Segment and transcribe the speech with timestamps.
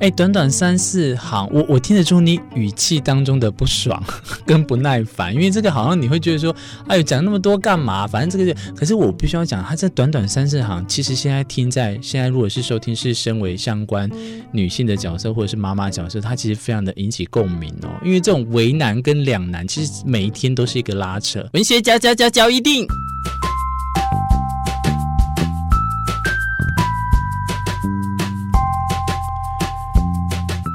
[0.00, 4.00] 哎，短短三四行，我我听得出你语气当中的不爽
[4.46, 6.54] 跟不耐烦，因为这个好像你会觉得说，
[6.86, 8.06] 哎呦，讲那么多干嘛？
[8.06, 14.08] 反正这个就，可是我必须要讲，它这短短三四行，其实现在听在现在，如果是收听是身为相关
[14.52, 17.90] 女性的角色或者是妈妈角色，它其实非常的引起共鸣哦。
[18.04, 21.44] 因为这种为难跟两难，其实每一天都是一个拉扯。
[21.54, 22.86] 文学家家家教一定。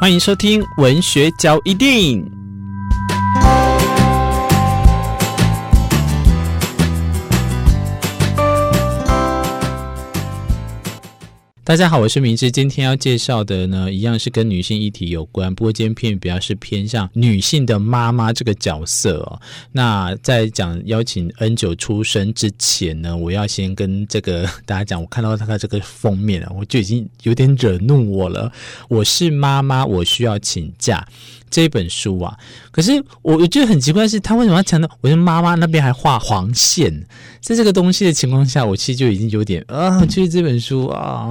[0.03, 2.42] 欢迎收听文学交易电影。
[11.65, 12.51] 大家好，我是明志。
[12.51, 19.39] 今天要介绍的呢，一样是跟女性议题有关，不过今天片比较是偏向女性的妈妈这个角色哦。
[19.71, 28.51] 那在讲邀请 N 九出生之前呢，我要先跟这个大家讲，我看到他的这个封面啊，我就已经有点惹怒我了。
[28.89, 31.07] 我是妈妈，我需要请假。
[31.53, 32.35] 这本书啊，
[32.71, 36.91] 可是我我觉得很奇怪是，他为什么要强调我的妈妈那边还画黄线？
[37.41, 41.27] 在这个东西的情况下，我其实就已经有点啊，就是这本书啊，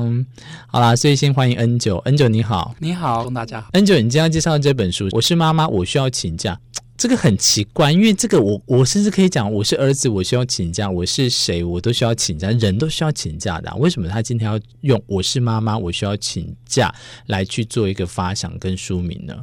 [0.68, 6.56] 好啦，所以先欢迎 N 九，N 九你好，你好，大家好，N 九，你今天要介绍的这本书，我是妈妈，我需要请假，
[7.02, 16.94] 这个很奇怪，因为这个我我甚至可以讲，我是儿子，我需要请假，我是谁，我都需要请假，人都需要请假的啊，为什么他今天要用我是妈妈，我需要请假
[17.26, 19.34] 来去做一个发想跟书名呢？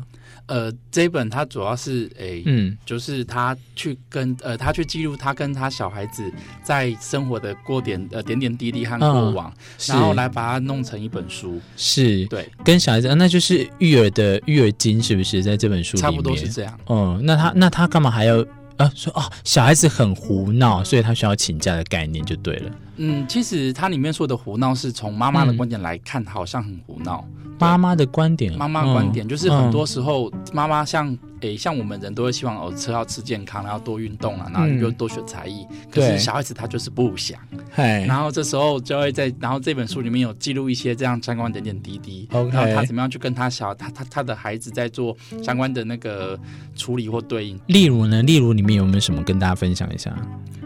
[0.45, 6.23] 呃，这一本它主要是诶，嗯，就是他去跟呃，他去记录他跟他小孩子
[6.63, 9.55] 在生活的过点呃点点滴滴和过往，嗯、
[9.89, 11.61] 然后来把它弄成一本书。
[11.77, 16.11] 是，对，跟小孩子，呃、那就是育儿的育儿经，是不是在这本书里面？
[16.11, 16.79] 差不多是这样。
[16.88, 18.44] 嗯，那他那他干嘛还要
[18.78, 22.72] 呃说哦，小孩子很胡闹，所以他需要请假的概念就对了。
[22.97, 27.23] 嗯，其实他里面说的胡闹是从妈妈的观点来看，好像很胡闹。
[27.59, 31.17] 妈妈的观点，妈妈观点就是很多时候妈妈像。
[31.41, 35.65] 诶，像我们人都会希望哦，吃要吃健康，然后多运动啊，然后又多学才艺。
[35.69, 37.39] 嗯、可是小孩子他就是不想，
[37.75, 42.51] 然后这时候就会在，然后这本书里面有记录一些这样相关点点滴滴，Okay.
[42.51, 46.39] 然后他怎么样去跟他小他他他的孩子在做相关的那个
[46.75, 47.59] 处理或对应。
[47.67, 50.16] 例如呢，例如里面有没有什么跟大家分享一下？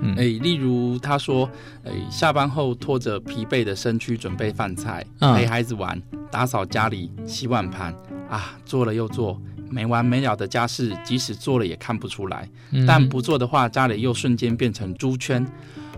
[0.01, 1.49] 嗯，诶，例如他说，
[1.83, 7.95] 诶，下班后拖着疲惫的身躯准备饭菜，嗯、陪孩子玩，打扫家里，洗碗盘，
[8.29, 9.39] 啊，做了又做。
[9.73, 12.47] 没完没了的家事，即使做了也看不出来，
[12.85, 15.45] 但不做的话，家里又瞬间变成猪圈。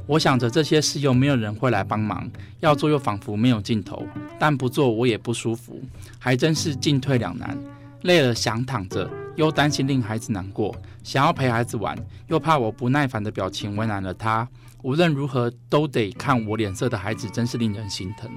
[0.07, 4.07] 我想着这些事又没有人会来帮忙，要做又仿佛没有尽头，
[4.39, 5.81] 但不做我也不舒服，
[6.19, 7.57] 还真是进退两难。
[8.03, 10.71] 累了想躺着，又担心令孩子难过；
[11.03, 11.97] 想要陪孩子玩，
[12.27, 14.47] 又怕我不耐烦的表情为难了他。
[14.83, 18.29] 无论如何都得看我脸色的孩子，真是令人心疼。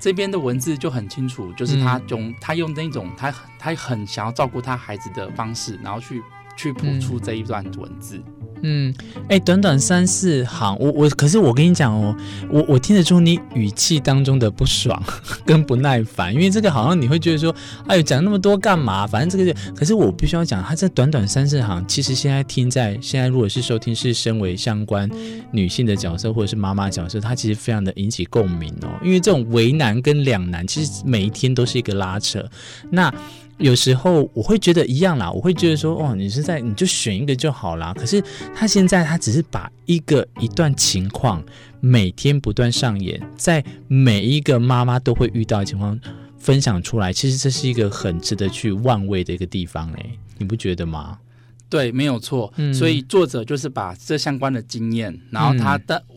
[0.00, 6.22] 这边的文字就很清楚，就是他用、嗯、他用那种他他很想要照顾他孩子的方式，然后去
[6.56, 8.20] 去谱出这一段文字。
[8.62, 8.92] 嗯，
[9.28, 12.16] 哎，短短三四行，我我可是我跟你讲哦，
[12.50, 15.00] 我我听得出你语气当中的不爽
[15.44, 17.54] 跟不耐烦，因为这个好像你会觉得说，
[17.86, 19.06] 哎呦，讲那么多干嘛？
[19.06, 25.08] 反正这个就，可是我必须要讲，他这短短三四行，其实现在听在现在，如果是收听是身为相关
[25.52, 32.42] 女性的角色或者是妈妈角色，它其实非常的引起共鸣哦，因为这种为难跟两难，其实每一天都是一个拉扯。
[32.90, 33.12] 那
[33.58, 37.94] 有时候我会觉得一样啦，我会觉得说，哦，你是在你就选一个就好啦。
[37.94, 38.22] 可是
[38.54, 41.42] 他现在他只是把一个一段情况
[41.80, 45.98] 每天不断上演，在每一个妈妈都会遇到的情况
[46.38, 47.12] 分享出来。
[47.12, 50.06] 其实这是一个很值得去万味的一个地方，哎，
[50.38, 51.18] 你不觉得吗？
[51.68, 52.52] 对，没有错。
[52.56, 55.96] 嗯，所以作者就是把这相关的经验，然后他的。
[55.96, 56.15] 嗯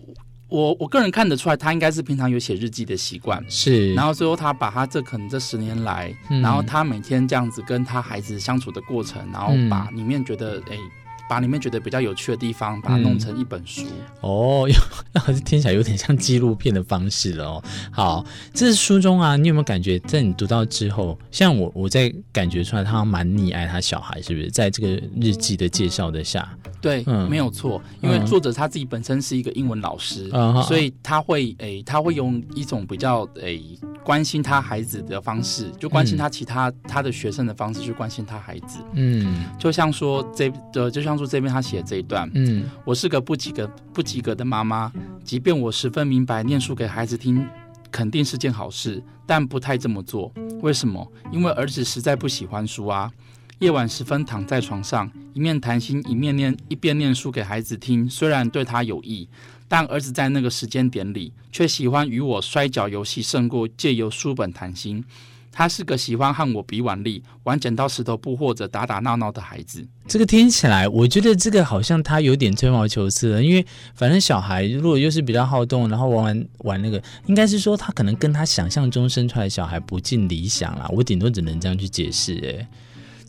[0.50, 3.94] 我我个人看得出来，他应该是平常有写日记的习惯，是。
[3.94, 10.76] 然后最后他把他这可能这十年来，嗯、然后他每天这样子跟他孩子相处的过程，然后把里面觉得哎。
[10.76, 10.92] 嗯
[11.30, 13.84] 把里面觉得比较有趣的地方，把它弄成一本书。
[13.84, 13.92] 嗯、
[14.22, 14.68] 哦，
[15.14, 17.64] 那还是听起来有点像纪录片的方式了哦。
[17.92, 24.50] 好，这是书中啊，你有没有感觉在你读到之后，像我，我在感觉出来，他蛮溺爱他小孩，是不是？
[24.50, 24.90] 在这个
[25.22, 26.50] 日记的介绍的下，
[26.82, 33.62] 对，嗯、没有错，因为作者他自己本身是一个英文老师，嗯、所以他会诶，他会用一种比较诶
[34.04, 38.80] 关心他孩子的方式，就关心他其他、嗯、他的学生的方式去关心他孩子。
[38.94, 41.19] 嗯，就像说这的，就像。
[41.26, 44.92] 这边他写的这一段，嗯，我是个不及格不及格的妈妈，
[45.24, 47.48] 即便我十分明白念书给孩子听
[47.92, 50.32] 肯定是件好事，但不太这么做。
[50.62, 51.12] 为什么？
[51.32, 53.12] 因为儿子实在不喜欢书啊。
[53.60, 59.28] 夜晚时分躺在床上，一面谈心一面念，一边念书给孩子听，虽然对他有益，
[59.68, 65.04] 但儿子在那个时间点里却喜欢与我摔跤游戏胜过借由书本谈心。
[65.52, 69.86] 他是个喜欢和我比腕力、玩剪刀石头布或者打打闹闹的孩子。
[70.08, 80.88] 这个听起来，我觉得这个好像他有点吹毛求疵了，因为反正小孩如果又是比较好动，然后玩玩玩那个，应该是说他可能跟他想象中生出来的小孩不尽理想啦。
[80.90, 82.68] 我顶多只能这样去解释，哎。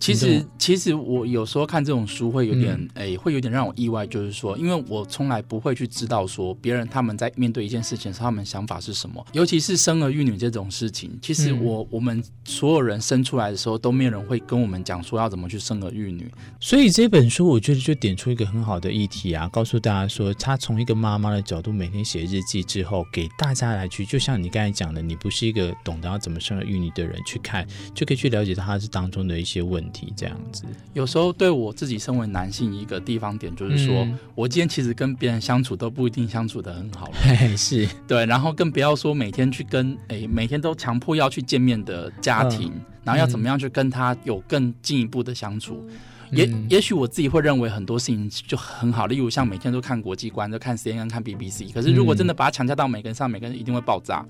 [0.01, 9.25] 其实，其实我有时候看这种书会有点，哎、嗯欸，会有点让我意外，就是说，因为我从来不会去知道说别人他们在面对一件事情时，他们想法是什么。
[9.33, 16.33] 尤其是生儿育女这种事情，其实我、嗯、我们所有人生出来的时候，都没有人会跟我们讲说要怎么去生儿育女。
[16.59, 30.65] 所以这本书我觉得就点出一个很好的议题啊，告诉大家说，他从一个妈妈的角度每天写日记之后，给大家来去，就像你刚才讲的，你不是一个懂得要怎么生儿育女的人去看，就可以去了解到他是当中的一些问题，这样子。
[30.93, 37.11] 有时候对我自己身为男性一个地方点就是说，嗯、我今天其实跟别人相处都不一定相处的很好，
[37.57, 37.89] 是。
[38.07, 45.85] 对，然后更不要说每天去跟诶每天都强迫要去见面的家庭，嗯、然后要怎么样去跟他有更进一步的相处。
[46.33, 51.73] 也也许我自己会认为很多事情就很好，例如像每天都看国际观，就看 CNN、看 BBC。
[51.73, 54.25] 可是如果真的把它强加到每个人上，每个人一定会爆炸。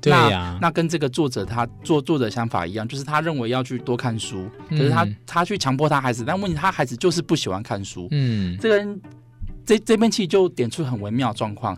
[0.00, 8.06] 对呀，那跟这个作者他做作者想法一样，就是他认为要去多看书，可是他他去强迫他孩子，但问题他孩子就是不喜欢看书。
[8.10, 9.00] 嗯，这个人
[9.64, 11.76] 这这边其实就点出很微妙的状况。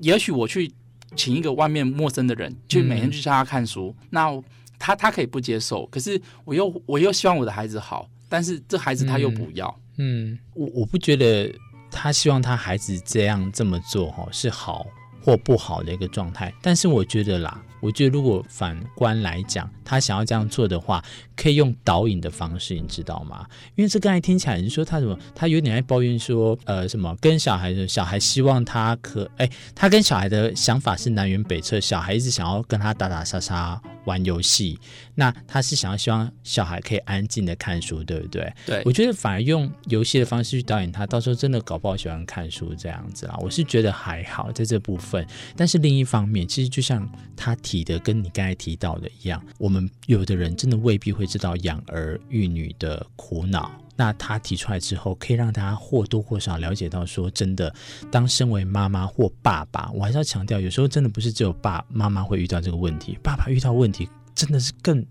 [0.00, 0.70] 也许我去
[1.14, 4.30] 请一个外面陌生的人，去每天去教他看书，那
[4.78, 8.08] 他他可以不接受，可是我又我又希望我的孩子好。
[8.30, 9.68] 但是这孩子他又不要，
[9.98, 11.52] 嗯，嗯，我我不觉得
[11.90, 14.86] 他希望他孩子这样这么做哈是好
[15.22, 17.62] 或不好的一个状态，但是我觉得啦。
[17.82, 21.02] 我觉得，如果反观来讲，他想要这样做的话，
[21.34, 23.46] 可以用导引的方式，你知道吗？
[23.74, 25.18] 因为这刚才听起来，你说他什么？
[25.34, 31.80] 他有点爱抱怨说，呃，什么跟小孩的小孩希望他可，哎，他跟小孩的想法是南辕北辙。
[31.80, 34.76] 小孩一直想要跟他打打杀杀玩游戏，
[35.14, 38.52] 那他是想要希望小孩可以安静的看书，对不对？
[38.66, 43.36] 对，我觉得反而用游戏的方式去导演他，到时候真的搞不好喜欢看书这样子啊。
[43.40, 45.24] 我是觉得还好在这部分，
[45.56, 47.56] 但是另一方面，其实就像他。
[47.62, 53.70] 提的跟你刚才提到的一样，我们有的人真的未必会知道养儿育女的苦恼。
[54.00, 57.70] 那他提出来之后，可以让大家或多或少了解到，说真的，
[58.10, 65.04] 当身为妈妈或爸爸，我还是要强调，有时候真的不是只有爸妈妈会遇到这个问题，爸爸遇到问题真的是更。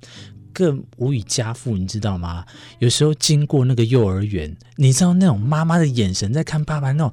[0.53, 2.45] 更无以加负，你知道吗？
[2.79, 7.11] 有时候经过那个幼儿园，你知道那种妈妈的眼神在看爸爸那种，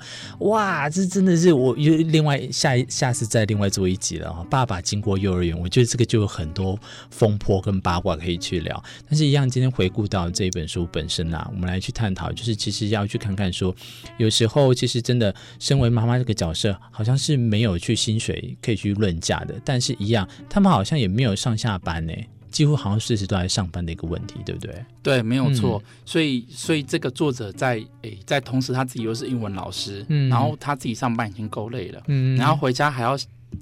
[0.49, 4.45] 哇，这真的是我又另外下一下次再另外做一集了啊！
[4.51, 6.79] 爸爸经过幼儿园，我觉得这个就有很多
[7.11, 8.83] 风波跟八卦可以去聊。
[9.09, 13.75] 但是，一样今天回顾到这本书本身啊，我们来去探讨，就是其实要去看看说，
[14.19, 22.13] 有时候其实真的身为妈妈这个角色，好像是没有去薪水可以去论价的，但是一样，他们好像也没有上下班呢。
[22.57, 24.83] 几乎好像随时都在上班的一个问题，对不对？
[25.03, 25.79] 对，没有错。
[25.85, 33.15] 嗯、所以，所以这个作者在诶，在同时他自己又是英文老师，嗯，然后他自己上班已经够累了，嗯，然后回家还要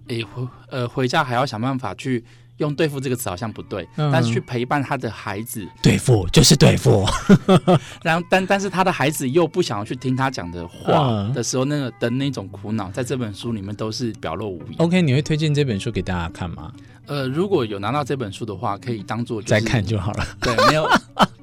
[0.07, 2.25] 诶回呃回家还要想办法去
[2.59, 7.05] 用对付这个词好像不对，嗯、但是去陪伴他的孩子，对付就是对付。
[8.03, 14.77] 然后，但但是他的孩子又不想要去听他讲的话的时候，那个的那种苦恼，在这本书里面都是表露无遗。
[14.79, 16.73] OK，你会推荐这本书给大家看吗？
[17.07, 20.27] 呃，如果有拿到这本书的话，可以当做、就是、再看就好了。
[20.41, 20.89] 对，没有。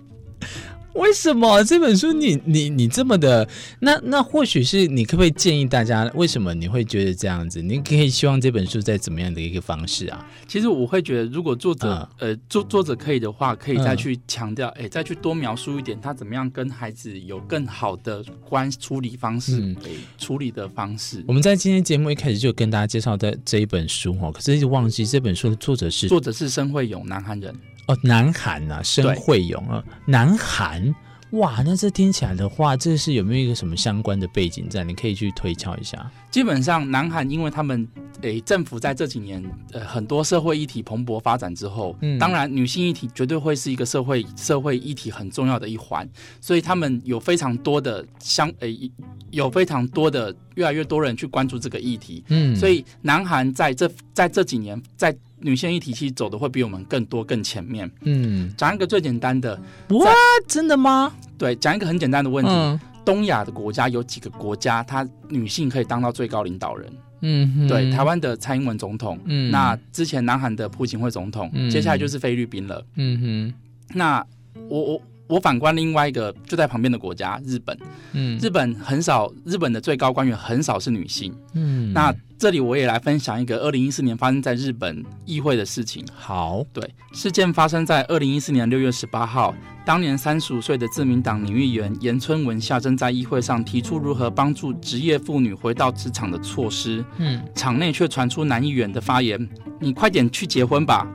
[0.93, 3.48] 为什么这本书你你你这么的？
[3.79, 7.62] 那那或许是你可不可以建议大家，为什么你会觉得这样子？
[7.62, 10.25] 你可以希望这本书在怎么样的一个方式啊？
[10.48, 19.75] 其实我会觉得，如果作者、嗯、呃作作者可以的话，可以再去强调，哎、嗯，再去多描述一点他怎么样跟孩子有更好的关处理方式，嗯，
[20.17, 21.24] 处理的方式。
[21.27, 27.53] 我们在今天节目一开始就跟大家介绍的这一本书哦，可是就忘记这本书的作者是作者是申惠勇，南韩人。
[27.88, 30.93] 哦，南韩啊，申慧勇啊，南韩，
[31.31, 34.83] 哇，那这听起来的话，这是有没有一个什么相关的背景在？
[34.83, 36.11] 你可以去推敲一下。
[36.29, 37.88] 基本上，南韩因为他们
[38.21, 46.07] 诶政府在这几年呃很多社会议题蓬勃发展之后，嗯，当然女性议题绝对会是一个社会社会议题很重要的一环，
[46.39, 48.91] 所以他们有非常多的相诶
[49.31, 55.15] 有非常多的越来越多人去关注这个议题，嗯，所以南韩在这在这几年在。
[55.41, 57.89] 女性议题其实走的会比我们更多更前面。
[58.01, 60.12] 嗯，讲一个最简单的，哇，
[60.48, 61.12] 真的吗？
[61.38, 62.51] 对，讲一个很简单的问题。
[62.51, 66.93] 嗯、东亚的国家有几个国家，她女性可以当到最高领导人？
[67.21, 72.83] 嗯，对，台湾的蔡英文总统，嗯，那之前南韩的朴槿惠总统，嗯，接下来就是菲律宾了。
[72.95, 73.53] 嗯哼，
[73.95, 74.25] 那
[74.67, 77.77] 我我我反观另外一个就在旁边的国家日本，
[78.11, 86.05] 嗯，日本很少，日本的最高官员很少是女性，嗯，那这里我也来分享一个二零一四年发生在日本议会的事情。
[86.13, 101.07] 好，对，事件发生在二零一四年六月十八号，当年三十五岁的自民党女议员岩村文夏正在议会上提出如何帮助职业妇女回到职场的措施，嗯，场内却传出男议员的发言：“你快点去结婚吧。”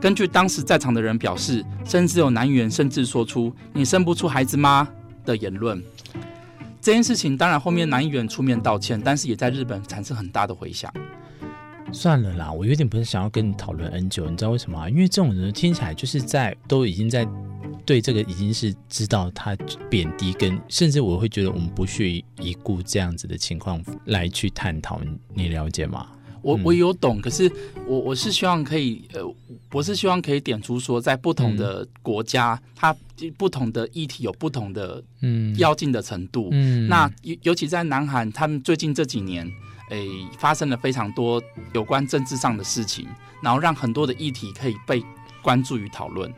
[0.00, 4.88] 根据当时在场的人表示，甚至有男员甚至说出“你生不出孩子吗”
[5.26, 5.82] 的言论。
[6.80, 10.90] 这件事情当然后面男议员出面道歉，但是也在日本产生很大的回响。
[11.92, 14.88] 算了啦，我有点不是想要跟你讨论 N 久你知道为什么吗？
[14.88, 17.28] 因为这种人听起来就是在都已经在
[17.84, 19.54] 对这个已经是知道他
[19.90, 24.98] 贬低跟，甚至我会觉得我们不屑一顾这样子的情况来去探讨，
[25.34, 26.06] 你了解吗？
[26.42, 27.50] 我我有懂，可是
[27.86, 29.20] 我我是希望可以，呃，
[29.72, 32.96] 我是希望可以点出说，在不同的国家，嗯、它
[33.36, 36.48] 不同的议题有不同的嗯要进的程度。
[36.52, 39.46] 嗯，那尤尤其在南韩，他们最近这几年，
[39.90, 41.42] 诶、欸，发生了非常多
[41.72, 43.06] 有关政治上的事情，
[43.42, 45.02] 然后让很多的议题可以被
[45.42, 46.32] 关注与讨论。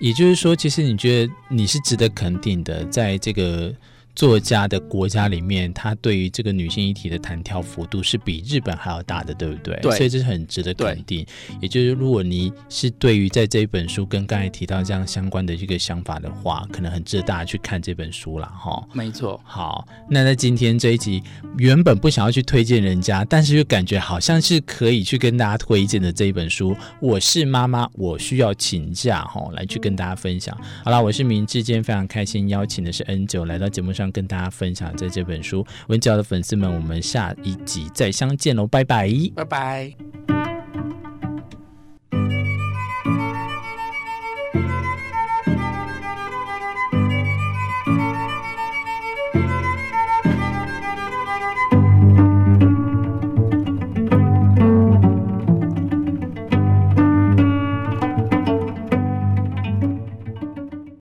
[0.00, 3.74] 也就是说，其实你觉得你是值得肯定的，在这个。
[4.14, 9.76] 作家的国家里面，他对于这个女性议题的弹跳幅度是比日本还要大的，对不对？
[9.82, 11.26] 对，所以这是很值得肯定。
[11.60, 18.86] 也就是，如果你是对于在这一本书跟刚才提到这样相关的一个想法的话，可能很值得大家去看这本书了，哈。
[18.92, 19.40] 没错。
[19.44, 21.20] 好，那在今天这一集，
[21.58, 26.76] 原本不想要去推荐人家，但是又感觉好像是可以去跟大家推荐的这一本书。
[27.00, 30.56] 我是妈妈，我需要请假，哈，来去跟大家分享。
[30.84, 34.03] 好了，我是明志，今天非常开心邀请的是 N 九来到节目上。
[34.10, 40.23] 跟大家分享在这本书，文教的粉丝们，我们下一集再相见喽，拜拜，拜拜。